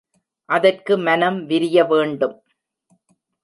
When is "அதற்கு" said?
0.49-0.93